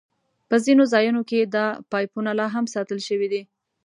په 0.49 0.55
ځینو 0.65 0.83
ځایونو 0.93 1.21
کې 1.29 1.39
دا 1.55 1.65
پایپونه 1.91 2.31
لاهم 2.39 2.65
ساتل 2.75 2.99
شوي 3.07 3.27
دي. 3.33 3.41